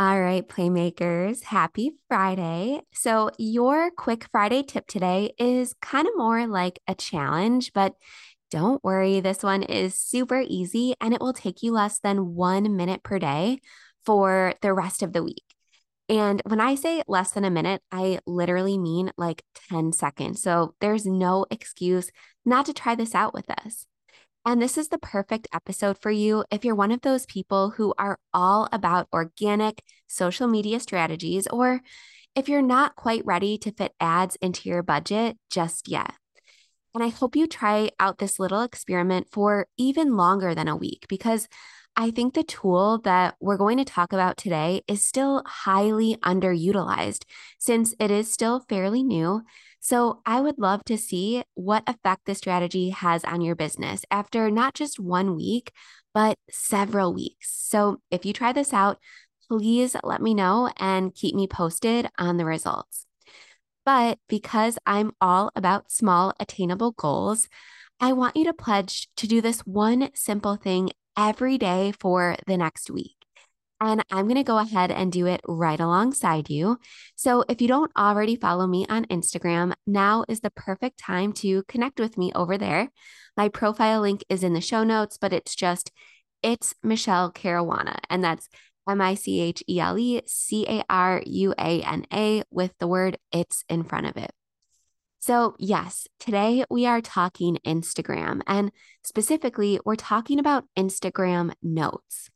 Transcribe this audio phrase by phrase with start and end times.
[0.00, 2.80] All right, playmakers, happy Friday.
[2.90, 7.92] So, your quick Friday tip today is kind of more like a challenge, but
[8.50, 12.74] don't worry, this one is super easy and it will take you less than one
[12.78, 13.60] minute per day
[14.06, 15.44] for the rest of the week.
[16.08, 20.40] And when I say less than a minute, I literally mean like 10 seconds.
[20.40, 22.10] So, there's no excuse
[22.46, 23.84] not to try this out with us.
[24.46, 27.92] And this is the perfect episode for you if you're one of those people who
[27.98, 31.82] are all about organic social media strategies, or
[32.34, 36.14] if you're not quite ready to fit ads into your budget just yet.
[36.94, 41.06] And I hope you try out this little experiment for even longer than a week
[41.08, 41.46] because
[41.96, 47.24] I think the tool that we're going to talk about today is still highly underutilized
[47.58, 49.42] since it is still fairly new
[49.80, 54.50] so I would love to see what effect this strategy has on your business after
[54.50, 55.72] not just one week,
[56.12, 57.50] but several weeks.
[57.50, 58.98] So if you try this out,
[59.48, 63.06] please let me know and keep me posted on the results.
[63.84, 67.48] But because I'm all about small, attainable goals,
[67.98, 72.56] I want you to pledge to do this one simple thing every day for the
[72.56, 73.19] next week.
[73.80, 76.78] And I'm going to go ahead and do it right alongside you.
[77.16, 81.62] So if you don't already follow me on Instagram, now is the perfect time to
[81.64, 82.90] connect with me over there.
[83.36, 85.90] My profile link is in the show notes, but it's just,
[86.42, 87.96] it's Michele Caruana.
[88.10, 88.48] And that's
[88.88, 92.72] M I C H E L E C A R U A N A with
[92.78, 94.32] the word it's in front of it.
[95.20, 98.72] So, yes, today we are talking Instagram, and
[99.04, 102.30] specifically, we're talking about Instagram notes.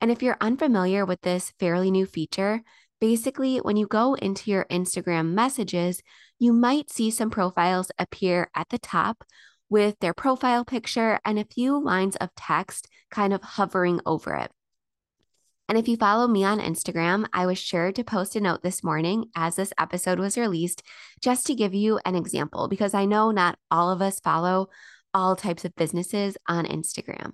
[0.00, 2.62] And if you're unfamiliar with this fairly new feature,
[3.00, 6.02] basically, when you go into your Instagram messages,
[6.38, 9.24] you might see some profiles appear at the top
[9.70, 14.50] with their profile picture and a few lines of text kind of hovering over it.
[15.68, 18.82] And if you follow me on Instagram, I was sure to post a note this
[18.82, 20.82] morning as this episode was released,
[21.20, 24.68] just to give you an example, because I know not all of us follow
[25.12, 27.32] all types of businesses on Instagram.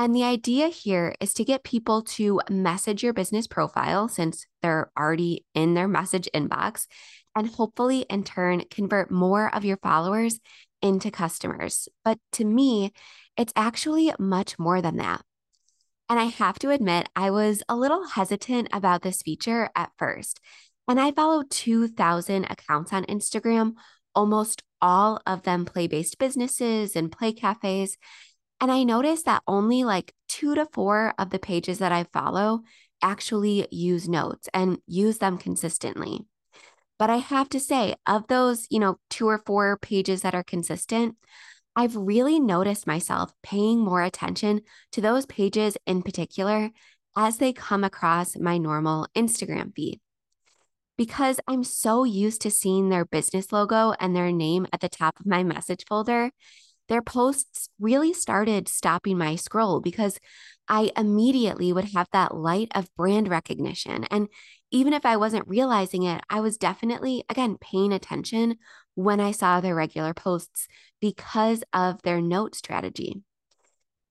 [0.00, 4.90] And the idea here is to get people to message your business profile since they're
[4.98, 6.86] already in their message inbox,
[7.36, 10.40] and hopefully, in turn, convert more of your followers
[10.80, 11.86] into customers.
[12.02, 12.94] But to me,
[13.36, 15.20] it's actually much more than that.
[16.08, 20.40] And I have to admit, I was a little hesitant about this feature at first.
[20.88, 23.74] And I follow 2,000 accounts on Instagram,
[24.14, 27.98] almost all of them play based businesses and play cafes.
[28.60, 32.60] And I noticed that only like two to four of the pages that I follow
[33.02, 36.26] actually use notes and use them consistently.
[36.98, 40.42] But I have to say, of those, you know, two or four pages that are
[40.42, 41.16] consistent,
[41.74, 44.60] I've really noticed myself paying more attention
[44.92, 46.70] to those pages in particular
[47.16, 50.00] as they come across my normal Instagram feed.
[50.98, 55.18] Because I'm so used to seeing their business logo and their name at the top
[55.18, 56.30] of my message folder,
[56.90, 60.18] their posts really started stopping my scroll because
[60.68, 64.04] I immediately would have that light of brand recognition.
[64.10, 64.28] And
[64.72, 68.56] even if I wasn't realizing it, I was definitely, again, paying attention
[68.96, 70.66] when I saw their regular posts
[71.00, 73.22] because of their note strategy.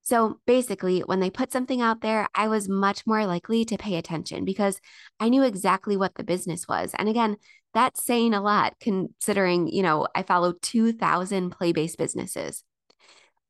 [0.01, 3.95] So basically, when they put something out there, I was much more likely to pay
[3.95, 4.79] attention because
[5.19, 6.95] I knew exactly what the business was.
[6.97, 7.37] And again,
[7.73, 12.63] that's saying a lot considering, you know, I follow 2,000 play based businesses.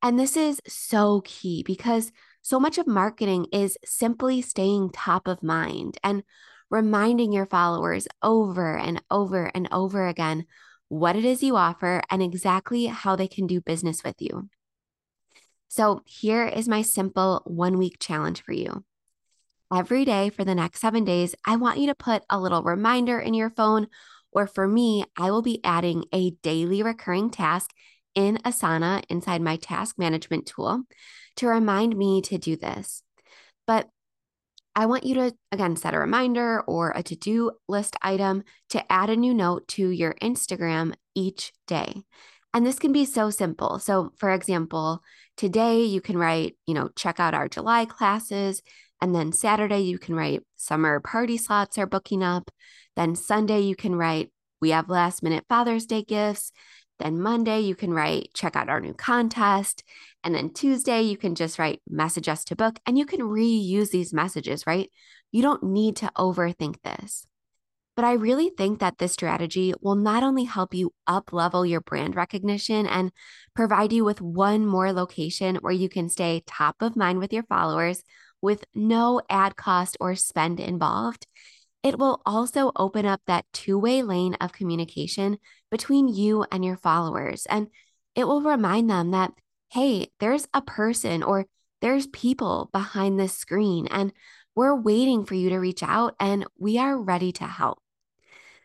[0.02, 2.12] And this is so key because
[2.42, 6.22] so much of marketing is simply staying top of mind and
[6.70, 10.46] reminding your followers over and over and over again
[10.88, 14.48] what it is you offer and exactly how they can do business with you.
[15.68, 18.84] So, here is my simple one week challenge for you.
[19.72, 23.20] Every day for the next seven days, I want you to put a little reminder
[23.20, 23.86] in your phone,
[24.32, 27.70] or for me, I will be adding a daily recurring task
[28.14, 30.82] in Asana inside my task management tool
[31.36, 33.02] to remind me to do this.
[33.66, 33.88] But
[34.74, 38.92] I want you to, again, set a reminder or a to do list item to
[38.92, 42.02] add a new note to your Instagram each day.
[42.54, 43.78] And this can be so simple.
[43.78, 45.02] So, for example,
[45.36, 48.62] today you can write, you know, check out our July classes.
[49.00, 52.50] And then Saturday, you can write summer party slots are booking up.
[52.96, 54.30] Then Sunday, you can write,
[54.60, 56.52] we have last minute Father's Day gifts.
[57.00, 59.82] Then Monday, you can write, check out our new contest.
[60.22, 63.90] And then Tuesday, you can just write, message us to book, and you can reuse
[63.90, 64.90] these messages, right?
[65.32, 67.26] You don't need to overthink this.
[67.96, 71.80] But I really think that this strategy will not only help you up level your
[71.80, 73.12] brand recognition and
[73.54, 77.42] provide you with one more location where you can stay top of mind with your
[77.44, 78.02] followers
[78.42, 81.26] with no ad cost or spend involved.
[81.82, 85.38] It will also open up that two way lane of communication
[85.70, 87.46] between you and your followers.
[87.46, 87.68] And
[88.14, 89.32] it will remind them that,
[89.72, 91.46] hey, there's a person or
[91.80, 94.12] there's people behind this screen, and
[94.54, 97.78] we're waiting for you to reach out and we are ready to help.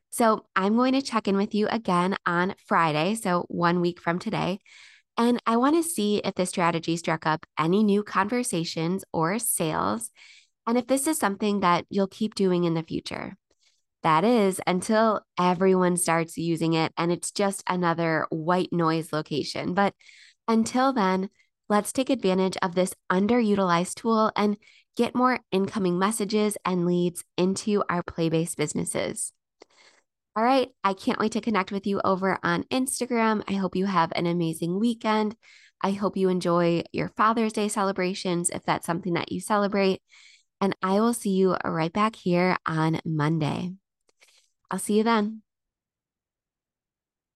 [0.10, 4.20] So I'm going to check in with you again on Friday, so one week from
[4.20, 4.60] today.
[5.18, 10.12] And I want to see if this strategy struck up any new conversations or sales,
[10.68, 13.38] and if this is something that you'll keep doing in the future.
[14.04, 19.74] That is until everyone starts using it and it's just another white noise location.
[19.74, 19.96] But
[20.48, 21.30] until then,
[21.70, 24.58] let's take advantage of this underutilized tool and
[24.96, 29.34] get more incoming messages and leads into our play based businesses.
[30.36, 30.70] All right.
[30.84, 33.42] I can't wait to connect with you over on Instagram.
[33.48, 35.36] I hope you have an amazing weekend.
[35.82, 40.02] I hope you enjoy your Father's Day celebrations if that's something that you celebrate.
[40.62, 43.74] And I will see you right back here on Monday.
[44.72, 45.42] I'll see you then.